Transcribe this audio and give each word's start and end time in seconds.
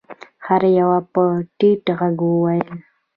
هر 0.45 0.61
يوه 0.79 0.97
به 1.01 1.05
په 1.13 1.23
ټيټ 1.57 1.83
غږ 1.99 2.17
ويل. 2.43 2.69